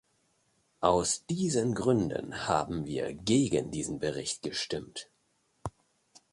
Aus 0.79 1.27
diesen 1.27 1.75
Gründen 1.75 2.47
haben 2.47 2.87
wir 2.87 3.13
gegen 3.13 3.69
diesen 3.69 3.99
Bericht 3.99 4.41
gestimmt. 4.41 5.11